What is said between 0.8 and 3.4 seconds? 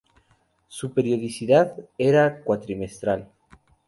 periodicidad era cuatrimestral.